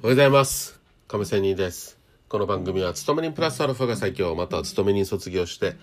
[0.00, 0.80] おはようございます。
[1.08, 1.98] 亀仙人です。
[2.28, 5.74] この番組は勤め人プラスアルファが最強または勤め人卒業して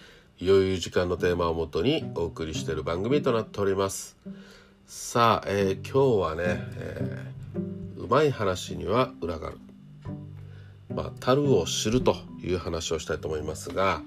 [0.42, 4.16] 余裕時間のテーマをもとにお送りしている番組となっております。
[4.88, 9.58] さあ、えー、今日はね、えー、うまい話には裏がある。
[10.96, 14.02] まあ樽を知るという話をしたいと思いますが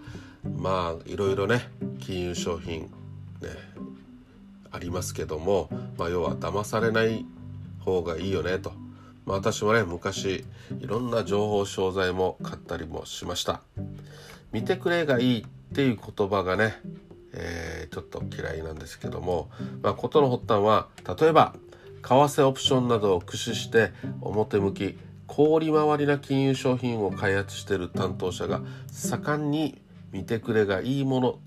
[0.56, 1.68] まあいろいろね
[2.00, 2.84] 金融商品
[3.43, 3.50] ね
[4.70, 5.68] ありますけども、
[5.98, 7.27] まあ、要は騙されない
[7.80, 8.88] 方がいいよねと。
[9.28, 10.46] まあ、私もね昔
[10.80, 13.60] いろんな情報商材も買ったりもしました。
[14.52, 16.80] 見てくれがいいっていう言葉がね、
[17.34, 19.51] えー、ちょっと嫌いなんですけども、
[19.82, 20.88] まあ、事の発端は
[21.20, 21.54] 例えば
[22.01, 23.92] 為替オプションなどを駆使して
[24.23, 31.38] 表向き小利回りな金融商品を開発している担当者が盛んに見てくれがいいもの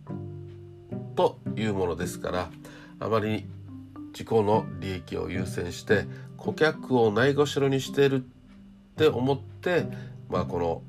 [1.16, 2.50] というものですから
[3.00, 3.48] あまり
[4.12, 6.06] 自己の利益を優先して
[6.42, 8.20] 顧客をないがしろにしてるっ
[8.98, 9.86] て思って、
[10.28, 10.82] まあ、この、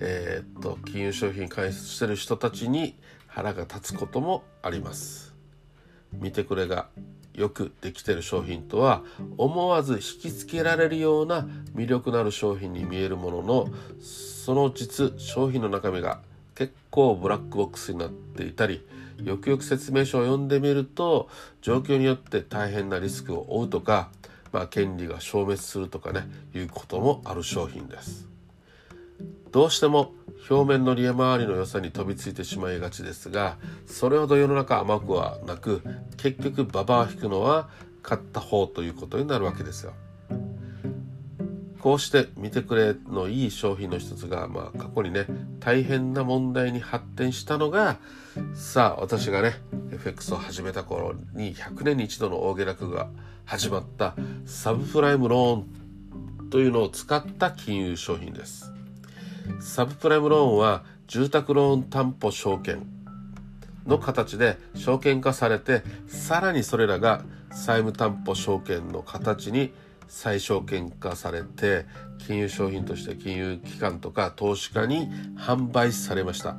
[0.00, 2.94] えー、っと金融商品開発してる人たちに
[3.26, 5.34] 腹が立つこともあります。
[6.12, 6.88] 見てくれが
[7.32, 9.02] よくできてる商品とは
[9.38, 13.68] 思わず引きつけられるような魅力のある商品に見えるものの
[14.02, 16.20] その実商品の中身が
[16.54, 18.84] 結構ブラックボックスになっていたり
[19.22, 21.28] よくよく説明書を読んでみると
[21.62, 24.10] 状況によって大変なリスクを負うとか
[24.52, 28.28] まあ、権利が消滅するとかねいうこともある商品です。
[29.50, 30.12] どうしても
[30.50, 35.82] 表面の利回りの良さに飛びついてしまいがちですがそれほど世の中甘くはなく
[36.16, 37.68] 結局ババア引くのは
[38.02, 39.94] 買った方ということになるわけですよ。
[41.80, 45.26] こうして見てくれのいい商品の一つが、まあ、過去にね
[45.60, 47.98] 大変な問題に発展したのが
[48.54, 49.54] さあ私がね
[49.92, 53.08] FX を始めた頃に100年に一度の大下落が
[53.48, 58.74] 始まったサブプライムローンというのを使った金融商品です。
[59.58, 62.86] サブプライムローンは住宅ローン担保証券
[63.86, 69.72] の形で証券化されてさらにそれらが債務担保証券の形に
[70.08, 71.86] 再証券化されて
[72.18, 75.08] 金融商品として金融機関とか投資家に
[75.38, 76.54] 販売されました。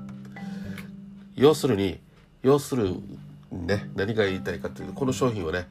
[1.36, 2.00] 要するに
[2.42, 2.96] 要する
[3.52, 5.68] ね何が言いたいかというとこの商品はね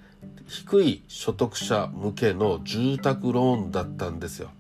[0.47, 4.51] 低い所得者向けの住宅ローンだったんですよ。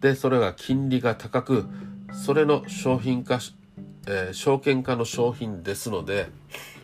[0.00, 1.64] でそれが金利が高く
[2.12, 3.40] それの商品化、
[4.06, 6.28] えー、証券化の商品ですので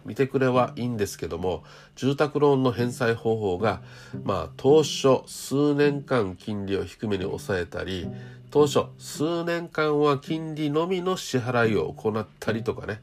[0.05, 1.63] 見てくれはいいんですけども
[1.97, 3.83] 住宅ローンの返済方法が
[4.25, 8.09] まあ当初数年間金利を低めに抑えたり
[8.51, 12.99] 当初数年間は金利のみの支払いを行ったりとかね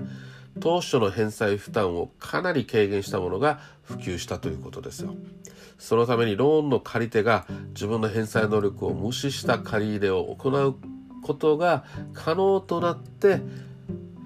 [0.60, 5.16] 当初の返済負担をかなり軽減したものが普及したということですよ。
[5.78, 10.76] そのためにローンの借り手が自分の返済能力を無視した借り入れを行う
[11.22, 13.42] ことが可能となって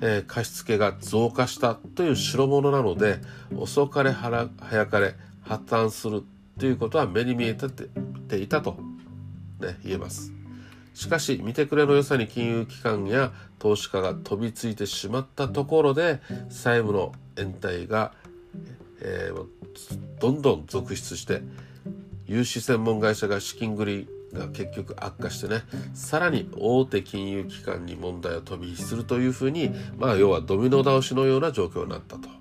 [0.01, 3.19] えー、貸付が増加したという代物なので
[3.55, 4.49] 遅かれ早
[4.87, 6.23] かれ破綻する
[6.59, 8.77] ということは目に見えていたと、
[9.59, 10.40] ね、言えます。
[10.93, 16.19] しかし見てくれの良さに金融機関や投資家が飛びついてしまったところで
[16.49, 18.13] 債務の延滞が、
[19.01, 19.45] えー、
[20.19, 21.41] どんどん続出して
[22.25, 25.63] 融資専門会社が資金繰りが結局悪化してね
[25.93, 32.40] さらに大手金融機関に問題を飛び火するというふうにまあ要はドミノ倒しのような状況になったと。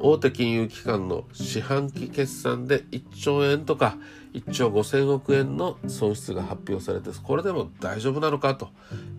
[0.00, 3.96] 大手金融機関の四半期決算で1兆円とか
[4.32, 8.68] 1兆5000億円の損失が発表されてこれでも大丈夫なのかと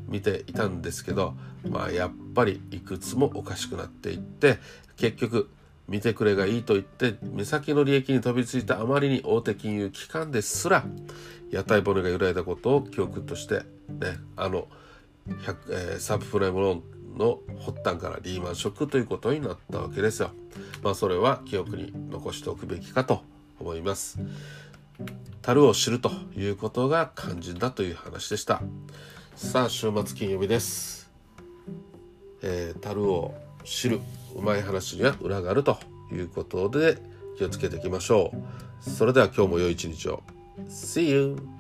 [0.07, 1.34] 見ていたんですけど、
[1.68, 4.59] まあ、やっぱりいくつもおかしくなっていって
[4.97, 5.50] 結局
[5.88, 10.85] 見てくれがいいと言って目先の利益に飛びついたあまりに大手金融機関ですら
[11.51, 14.68] 屋台骨が揺らいだことを記憶としてねあの、
[15.28, 20.31] えー、サブプライムローンの発端からリーマンショックということになったわけですよ。
[20.81, 23.24] まあそれは記憶に残しておくべきかと
[23.59, 24.19] 思います。
[25.42, 28.62] 樽を知るということが肝心だという話でした。
[29.36, 31.09] さあ週末金曜日です。
[32.42, 33.33] えー、樽を
[33.63, 34.00] 知る
[34.36, 35.77] うまい話には裏があると
[36.12, 36.98] いうことで
[37.38, 38.89] 気をつけていきましょう。
[38.89, 40.24] それでは今日も良い一日を。
[40.68, 41.58] See you!